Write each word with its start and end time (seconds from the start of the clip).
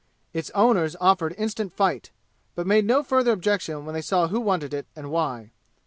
Its 0.33 0.49
owners 0.55 0.95
offered 0.99 1.35
instant 1.37 1.71
fight, 1.77 2.09
but 2.55 2.65
made 2.65 2.85
no 2.85 3.03
further 3.03 3.31
objection 3.31 3.85
when 3.85 3.93
they 3.93 4.01
saw 4.01 4.29
who 4.29 4.41
wanted 4.41 4.73
it 4.73 4.87
and 4.95 5.11
why. 5.11 5.51